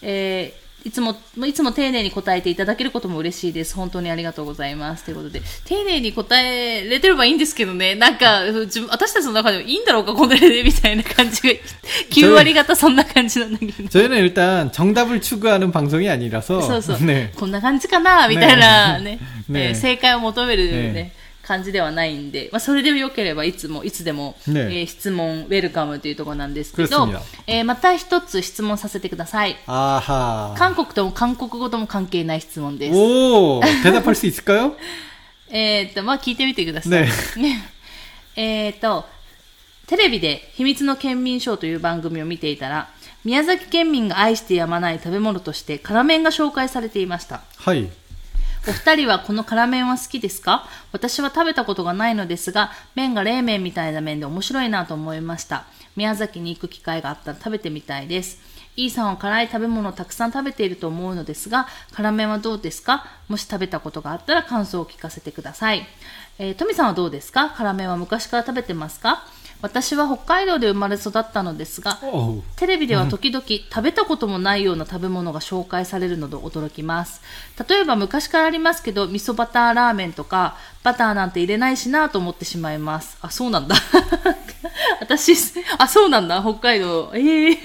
[0.00, 1.14] えー いつも、
[1.46, 3.74] いつも丁寧に答えていただけることも嬉しいです。
[3.74, 5.04] 本当にありがとうございます。
[5.04, 11.50] ということで、丁寧に答えれてればいいんですけどね、なんか、自分私たちの中でもいいんだろうか、これで、みたいな感じが、
[12.10, 13.72] 9割方そんな感じなんだけど。
[13.90, 16.62] 저희는 일단 정답을 추구하는 방송이 아니라서.
[16.62, 17.30] そうそう、 네.
[17.36, 21.12] こんな感じかなみたいなねねえー正解を求める、ねね
[21.44, 30.54] 感じではないんで、まあ、それでよければいつもいつでも、ねえー質問ウェルカムというところなんですけど 그렇습니다 、えーまた一つ質問させてください 아하.
[30.58, 34.76] 韓国とも韓国語とも関係ない質問です 오, 대답할 수 있을까요?
[35.50, 37.08] えーっとまあ聞いてみてください、ね
[38.36, 39.06] えーっと
[39.86, 42.90] テレビで秘密の県民賞という番組を見ていたら
[43.24, 47.88] 宮崎県民が愛してやまない食べ物として辛麺が紹介されていました 하이.
[48.67, 50.67] お二人はこの辛麺は好きですか？
[50.91, 55.65] 私は食べたことがないのですが、麺が冷麺みたいな麺で面白いなと思いました。
[55.95, 58.39] 宮崎に行く機会があったら食べてみたいです。
[58.75, 63.05] イーさんは辛い食べ物をたくさん食べていると思うのですが、辛麺はどうですか？
[63.27, 65.85] もし食べたことがあったら感想を聞かせてください。
[66.39, 67.51] えー、トミさんはどうですか？
[67.51, 69.27] 辛麺は昔から食べてますか？
[69.65, 71.97] 私は北海道で生まれ育ったのですが.
[72.55, 77.21] テレビでは時々食べたこともないような食べ物が紹介されるので驚きます。
[77.67, 83.17] 例えば昔からありますけど、味噌バターラーメンとか、バターなんて入れないしなと思ってしまいます。
[83.21, 83.75] あ、そうなんだ。
[85.01, 85.33] 私、
[85.77, 87.11] あ、そうなんだ、北海道。
[87.15, 87.57] ええ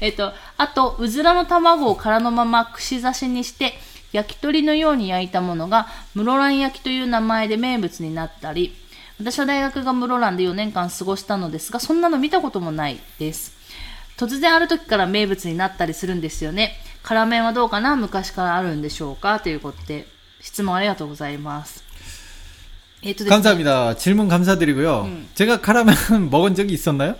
[0.00, 3.74] えっと、あと、うずらの卵を殻のまま串刺しにして、
[4.12, 8.74] 焼き鳥のように焼いたものが、室蘭焼きという名前で名物になったり、
[9.19, 13.53] 私は大学が室蘭で4年間過ごしたのですが、そんなの見たこともないです。
[14.17, 16.73] 突然ある時から名物になったりするんですよね。
[17.03, 20.07] 辛麺はどうかな昔からあるんでしょうかということで、
[20.39, 21.83] 質問ありがとうございます。
[23.03, 23.29] えっ、とですね。
[23.31, 23.95] 감사합니다.
[23.95, 25.09] 질문 감사드리고요.
[25.33, 25.93] 제가 카라멜
[26.29, 27.15] 먹은 적이 있었나요?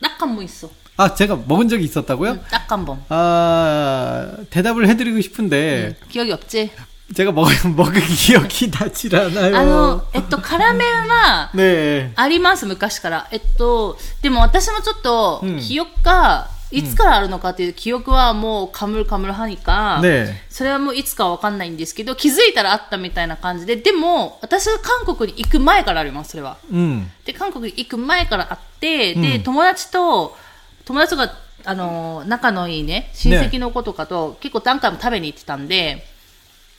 [0.00, 0.70] 딱한 번 있어.
[0.96, 2.40] 아, 제가 먹은 적이 있었다고요?
[2.50, 3.04] 딱한 번.
[3.08, 6.72] 아, 대답을 해드리고 싶은데, 기억이 없지?
[7.14, 9.56] 제가 먹, 먹은 기억이 나질 않아요.
[9.56, 12.12] あの、えっと、辛麺は、 네.
[12.16, 13.28] あります、昔から。
[13.30, 20.34] えっと、でも私もちょっとうん、記憶が、いつからあるのかっていう記憶はもうカムルカムルハニか、 네.
[20.50, 26.58] それはもういつかわかんないんですけど、気づいたらあったみたいな感じで、でも、私は韓国に行く前からあります、それは。
[26.70, 27.06] 음.
[27.24, 30.36] で、韓国に行く前からあって、うんで、友達と、
[30.84, 31.32] 友達が、
[31.64, 36.06] あの、仲のいいね、親戚の子とかと、結構何回も食べに行ってたんで、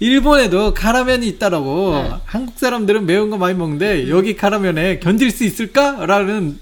[0.00, 2.14] 일본에도 카라면이 있다라고, 네.
[2.24, 6.58] 한국 사람들은 매운 거 많이 먹는데, 여기 카라면에 견딜 수 있을까?라는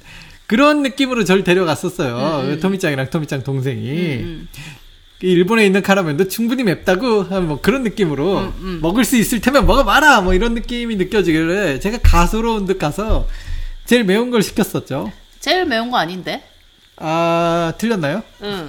[0.47, 2.47] 그런 느낌으로 저를 데려갔었어요.
[2.47, 3.88] 그 토미짱이랑 토미짱 동생이.
[3.88, 4.49] 음.
[5.23, 8.79] 이 일본에 있는 카라면도 충분히 맵다고 뭐 그런 느낌으로 음, 음.
[8.83, 13.29] 먹을 수 있을 테면 먹어봐라 뭐 이런 느낌이 느껴지길래 제가 가소로운 듯 가서
[13.85, 15.12] 제일 매운 걸 시켰었죠.
[15.38, 16.42] 제일 매운 거 아닌데?
[16.97, 18.25] 아 틀렸나요?
[18.42, 18.68] 응.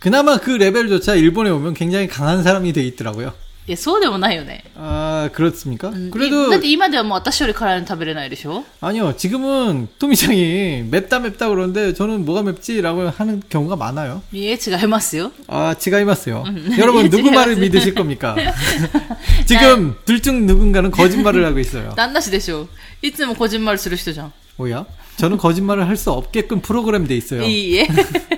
[0.00, 3.32] 그나마 그 레벨조차 일본에 오면 굉장히 강한 사람이 돼 있더라고요.
[3.68, 5.88] いやそうでもないよね、 아, 그렇습니까?
[5.88, 14.22] うんい 그래도, だって今ではもう私より辛いの食べれないでしょ 아니요, 지금은 토미짱이 맵다 맵다 그러는데 저는 뭐가 맵지라고 하는 경우가 많아요.
[14.32, 16.44] いえ違いますよ 아, 지가이마스요.
[16.46, 16.76] 음.
[16.78, 17.60] 여러분, 누구 말을 지가이마스.
[17.60, 18.36] 믿으실 겁니까?
[19.46, 21.92] 지금 둘 중 누군가는 거짓말을 하고 있어요.
[21.96, 22.68] 旦那氏でしょ
[23.02, 24.86] いつもこじんまりする人じゃん 뭐야?
[25.16, 27.42] 저는 거짓말을 할 수 없게끔 프로그램 돼 있어요.
[27.42, 27.88] いいえ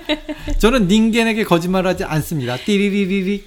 [0.61, 2.57] 저는 닌겐에게 거짓말하지 않습니다.
[2.57, 3.45] 띠리리리리.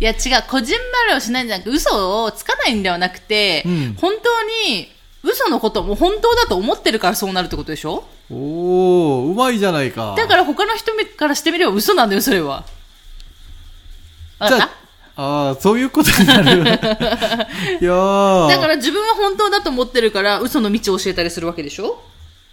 [0.00, 4.90] いや違う、こじんまりをしないんじゃなくて、嘘をつかないんではなくて、うん本当に
[5.22, 10.16] 嘘のことも本当だと思ってるからそうなるってことでしょ 오, 우마이잖아이까.
[10.16, 12.64] だから他の人からしてみれば嘘なんだよ、それは。
[14.40, 14.70] わかっ 자, た
[15.16, 16.62] 아, そういうことになる。
[16.62, 22.02] いやーだから自分は本当だと思ってるから嘘の道を教えたりするわけでしょ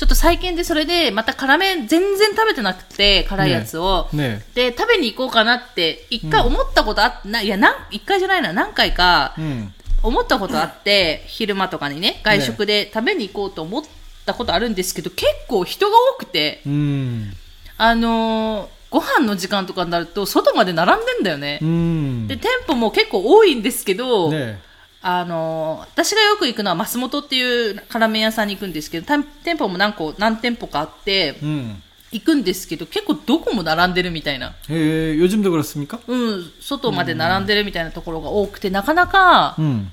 [0.00, 9.34] ちょっと最近でそれでまた辛麺全然食べてなくて辛いやつを、ねね、で食べに行こうかなって一回思ったことあって、うん、いやなん一回じゃないな何回か
[10.02, 13.82] 思ったことあって、うん、昼間とかにね外食で食べに行こうと思っ
[14.24, 17.34] たことあるんですけど、ね、結構人が多くて、ん、
[17.76, 21.60] あのーご飯の時間とかになると外まで並んでんだよね、
[22.26, 24.60] で店舗も結構多いんですけど、ね、
[25.01, 31.75] あのー私がよく行くのはマスモトっていう辛麺屋さんに行くんですけど、た店舗も何個、何店舗かあって、 음.
[32.11, 34.53] 行くんですけど、結構どこも並んでるみたいな。
[34.69, 35.99] 예, 요즘도 그렇습니까?
[36.07, 39.87] うん、外まで並んでるみたいなところが多くて、なかなか、 음.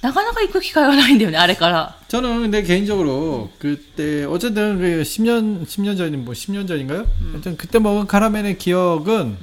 [0.00, 1.94] なかなか行く機会がないんだよね、あれから。
[2.08, 7.06] 저는 근데 개인적으로 그때 어쨌든 그 10년 10년 전이 뭐 10년 전인가요?
[7.32, 9.36] 하여튼 그때 먹은 카라멜의 기억은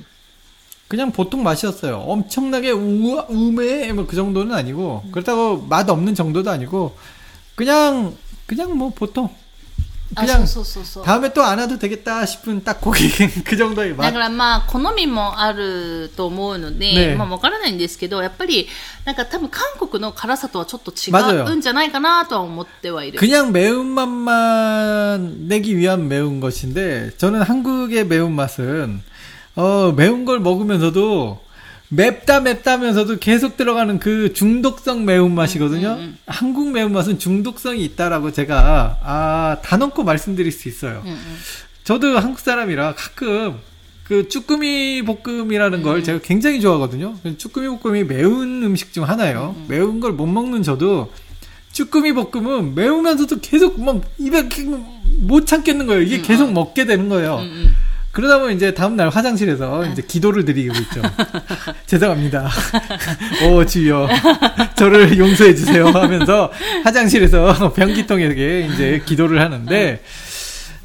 [0.89, 1.97] 그냥 보통 맛이었어요.
[1.97, 6.95] 엄청나게 우아 우매 뭐 그 정도는 아니고 그렇다고 맛 없는 정도도 아니고
[7.55, 8.15] 그냥
[8.45, 9.29] 그냥 뭐 보통
[10.15, 11.03] あ、 그냥 そうそうそうそう。
[11.03, 13.09] 다음에 또 안 와도 되겠다 싶은 딱 고기
[13.43, 14.13] 그 정도의 だ 맛.
[14.13, 18.67] からまあ、好みもあると思うので、ねまあわからないんですけど、やっぱり、
[19.03, 23.17] なんか多分韓国の辛さとはちょっと違 맞아요 うんじゃないかなとは思ってはいる。
[23.19, 29.01] 그냥 매운맛만 내기 위한 매운 것인데 저는 한국의 매운맛은
[29.56, 31.40] 어, 매운 걸 먹으면서도
[31.88, 35.88] 맵다 맵다면서도 계속 들어가는 그 중독성 매운맛이거든요.
[35.88, 36.18] 음, 음, 음.
[36.26, 41.02] 한국 매운맛은 중독성이 있다라고 제가 아, 다 넣고 말씀드릴 수 있어요.
[41.04, 41.38] 음, 음.
[41.82, 43.56] 저도 한국 사람이라 가끔
[44.04, 47.16] 그 쭈꾸미 볶음이라는 걸 음, 제가 굉장히 좋아하거든요.
[47.38, 49.56] 쭈꾸미 볶음이 매운 음식 중 하나예요.
[49.68, 51.12] 매운 걸 못 먹는 저도
[51.72, 54.48] 쭈꾸미 볶음은 매우면서도 계속 막 입에
[55.20, 56.02] 못 참겠는 거예요.
[56.02, 56.52] 이게 계속 아.
[56.52, 57.40] 먹게 되는 거예요.
[58.12, 61.00] 그러다 보면 이제 다음날 화장실에서 이제 기도를 드리고 있죠.
[61.86, 62.50] 죄송합니다.
[63.46, 64.08] 오, 주여.
[64.76, 65.86] 저를 용서해 주세요.
[65.86, 66.50] 하면서
[66.82, 70.02] 화장실에서 변기통에게 이제 기도를 하는데,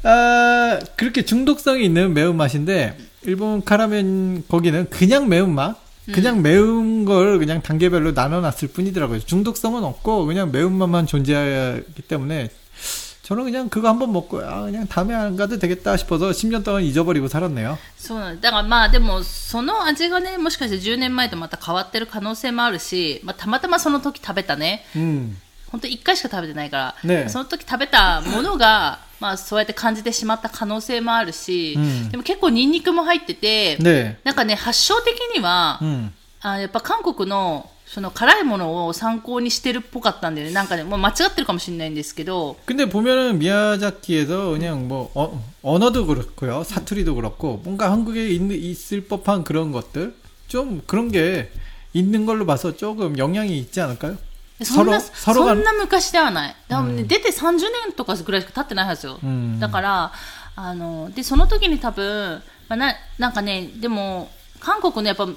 [0.04, 5.84] 아, 그렇게 중독성이 있는 매운맛인데, 일본 카라멘 거기는 그냥 매운맛?
[6.12, 6.42] 그냥 음.
[6.42, 9.18] 매운 걸 그냥 단계별로 나눠놨을 뿐이더라고요.
[9.18, 12.50] 중독성은 없고, 그냥 매운맛만 존재하기 때문에
[13.25, 17.27] 저는 그냥 그거 한번 먹고, 아, 그냥 다음에 안 가도 되겠다 싶어서 10년 동안 잊어버리고
[17.27, 17.77] 살았네요.
[17.97, 18.41] そうなんです。
[18.41, 25.35] だからまあでも、その味がね、もしかして10年前とまた変わってる可能性もあるし、まあたまたまその時食べたね、 음.
[25.71, 34.15] 本当1回しか食べてないから、ねその時食べたものが、まあそうやって感じてしまった可能性もあるし、うんでも結構ニンニクも入ってて、 네.
[34.25, 36.11] なんかね、発祥的には、 음.
[36.41, 40.53] あやっぱ韓国の その辛いものを参考にしてるっぽかったんだよね。
[40.53, 49.43] なんかね、もう間違ってるかもしれないんですけど、 근데 보면은 미야자키에서 그냥 뭐 어, 언어도 그렇고요 사투리도 그렇고 뭔가 한국에 있, 있을 법한
[49.43, 50.15] 그런 것들
[50.47, 51.51] 좀 그런 게
[51.93, 54.17] 있는 걸로 봐서 조금 영향이 있지 않을까요?
[54.63, 56.55] そんな、 서로- 서로가- そんな昔ではない。
[56.69, 57.57] でもね、出て30
[57.87, 59.19] 年とかぐらいしか経ってないはずよ。
[59.21, 60.11] うんだから、
[60.55, 64.29] あの、で、その時に多分、まあ、な、なんかね、でも、
[64.59, 65.27] 韓国のやっぱ、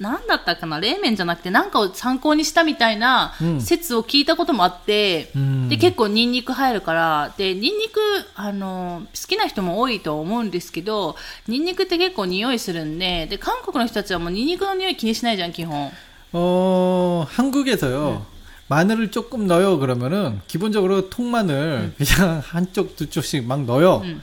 [0.00, 8.00] なんだったかな冷麺じゃなくてなんかを参考にしたみたいなうん説を聞いたこともあって、うんで結構ニンニク入るからでニンニク
[8.34, 15.92] あの好きな人も多いと思うんですけどニンニクって結構匂いするんでで韓国の人たちはもうニンニクの匂い気にしないじゃん基本
[16.32, 18.24] 어, 한국에서요.
[18.68, 24.02] 마늘을 조금 넣어요 그러면은 기본적으로 통마늘 그냥 한쪽 두 쪽씩 막 넣어요.
[24.04, 24.22] 음.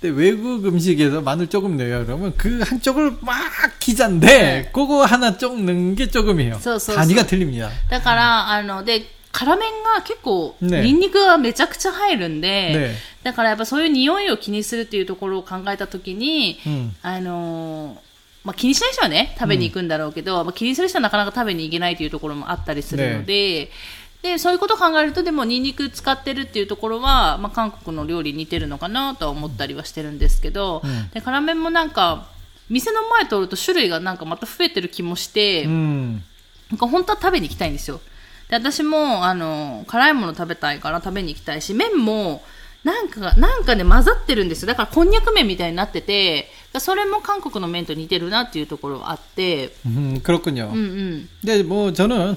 [0.00, 3.36] 근데 외국 음식에서 마늘 조금 넣어요 그러면 그 한쪽을 막
[3.78, 6.58] 기자인데 그거 하나 쪽 넣은 게 조금이에요.
[6.58, 7.26] 써, 써, 단위가 써.
[7.28, 7.70] 틀립니다.
[7.90, 16.90] だからあので辛麺が結構、ねニンニクがめちゃくちゃ入るんで、ねだからやっぱそういう匂いを気にするっていうところを考えたときに、 음.
[17.02, 17.98] あのー
[18.42, 23.70] まあ、気にしない人はね、食べに行くんだろうけど、まあ、気にする人はなかなか食べに行けないというところもあったりするので、
[24.24, 32.26] で、そういうことを考えると、でも、ニンニク使ってるっていうところは、まあ、韓国の料理に似てるのかなとは思ったりはしてるんですけど、うんで、辛麺もなんか、
[32.68, 36.20] 店の前通ると種類がなんかまた増えてる気もして、 음.
[36.70, 38.00] なんか本当は食べに行きたいんですよ。
[38.48, 42.42] で、私も、あの、辛いもの食べたいから食べに行きたいし、麺も、
[42.84, 44.68] なんか、なんかね、混ざってるんですよ。
[44.68, 50.70] だから、こんにゃく麺みたいになってて、それも韓国の麺と似てるなっていうところはあって、 음, 그렇군요.
[50.70, 51.28] うんうん。
[51.42, 52.36] 근데 뭐 저는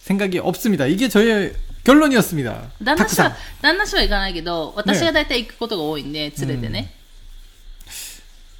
[0.00, 0.86] 생각이 없습니다.
[0.86, 1.54] 이게 저의
[1.84, 2.70] 결론이었습니다.
[2.82, 3.24] 旦那氏 탁구상.
[3.30, 6.92] は、旦那氏は行かないけど、私が大体行くことが多いんで、連れてね。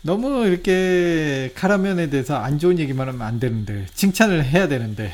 [0.05, 5.11] 너무 이렇게 카라면에 대해서 안 좋은 얘기만 하면 안 되는데 칭찬을 해야 되는데.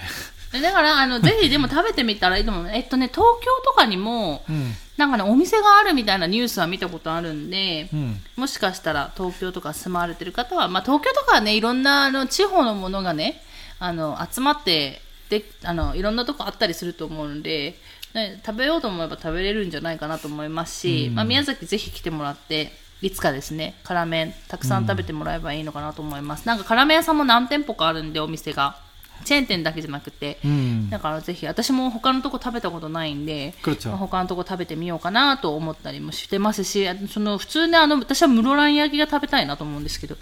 [0.61, 2.71] だから、あの、ぜひでも食べてみたらいいと思う。
[2.71, 13.41] えっとね、東京とかにも、 음, なんかね、お店があるみたいなニュースは見たことあるんで、 음, もしかしたら東京とか住まわれてる方は、まあ、東京とかはね、いろんなあの地方のものがね、
[13.79, 17.76] あの集まって であの、いろんなとこあったりすると思うんで、
[18.14, 26.48] ね、食べようと思えば食べれるんじゃないかなと思いますし、うんまあ、宮崎ぜひ来てもらって、いつかですね、辛麺たくさん食べてもらえばいいのかなと思います。
[26.48, 28.87] なんか辛麺屋さんも何店舗かあるんで、お店が。
[29.26, 33.54] チェーン店だけじゃなくて、うん、だからぜひ私も他のとこ食べたことないんで、
[33.86, 40.16] まあ、他のとこ食べてみようかなと思ったりもしてますしその普通ねあの私は室蘭焼きが食べたいなと思うんですけど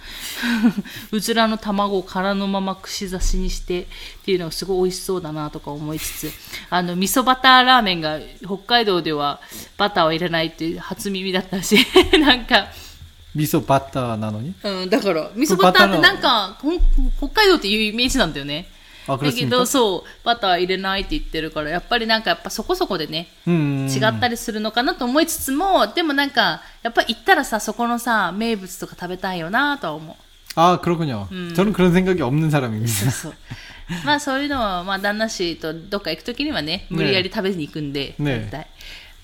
[1.11, 3.85] うずらの卵を殻のまま串刺しにしてっ
[4.25, 6.31] ていうのがすごい美味しそうだなとか思いつつ
[6.69, 9.39] あの味噌バターラーメンが北海道では
[9.77, 11.77] バターを入れないっていう初耳だったし
[12.19, 12.67] なんか。
[13.35, 14.55] 味噌バターなのに？
[14.63, 16.57] うん、だから、味噌バターってなんか、
[17.17, 18.69] 北海道っていうイメージなんだよね。
[19.06, 19.50] 아 だけ 그렇습니까?
[19.50, 23.88] ど、そう、バター入れないって言ってるから、やっぱりなんかやっぱそこそこでね、 음.
[23.88, 30.16] 違ったりするのかなと思いつつも、でもなんか、やっぱ行ったらさ、そこのさ、名物とか食べたいよなとは思う。
[30.56, 31.28] 아 그렇군요.
[31.54, 33.10] 저는 그런 생각이 없는 사람입니다.
[33.10, 33.34] そう。
[34.04, 38.66] まあそういうのは、まあ旦那氏とどっか行くときにはね、無理やり食べに行くんで、ね絶対。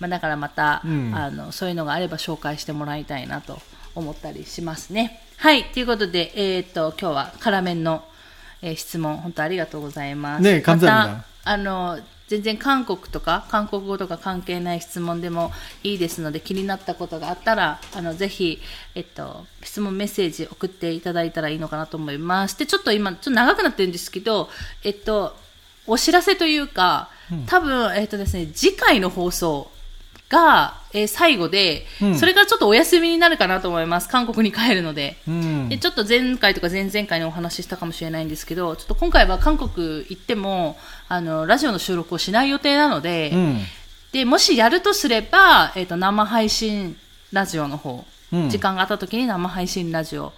[0.00, 3.60] まあだからまた、うんあの、そういうのがあれば紹介してもらいたいなと
[3.94, 5.20] 思ったりしますね。
[5.36, 5.64] はい。
[5.64, 8.04] ということで、えーっと、今日は辛麺の、
[8.61, 10.43] えー、質問、本当ありがとうございます。
[10.43, 11.99] ね、簡単あの、
[12.31, 15.51] 全然韓国とか韓国語とか関係ない質問でも
[15.83, 18.61] いいですので気になったことがあったらあのぜひ、
[18.95, 22.57] えっと、質問メッセージ送っていただいたらいいのかなと思います。
[22.57, 24.47] でちょっと今ちょっと長くなってるんですけど、
[24.85, 25.35] えっと、
[25.87, 27.09] お知らせというか
[27.47, 29.69] 多分、えっとですね、次回の放送
[30.31, 32.17] が、えー最後で、うん。
[32.17, 34.09] それからちょっとお休みになるかなと思います。
[34.09, 35.67] 韓国に帰るので、 음.
[35.69, 40.77] でちょっと前回とか前々回にお話ししたかもしれないんですけど、ちょっと今回は韓国行っても、
[41.07, 43.59] あの、ラジオの収録をしない予定なので、 음.
[44.11, 46.97] で、もしやるとすれば、えっ、と、生配信
[47.31, 48.49] ラジオの方、うん。
[48.49, 50.33] 時間があった時に生配信ラジオ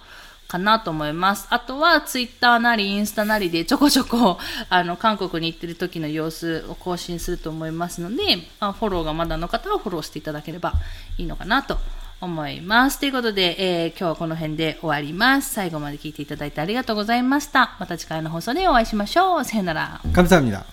[0.53, 1.47] かなと思います。
[1.51, 10.73] あとは、ツイッターなり、インスタなりでちょこちょこ、あの、韓国に行ってる時の様子を更新すると思いますので、まあ、フォローがまだの方はフォローしていただければ
[11.17, 11.77] いいのかなと
[12.21, 12.99] 思います。
[12.99, 15.53] ということで、えー今日はこの辺で終わります。
[15.53, 17.75] 最後まで聞いていただいてありがとうございました。
[17.79, 19.45] また次回の放送でお会いしましょう。
[19.45, 20.01] さよなら。
[20.13, 20.65] 감사합니다.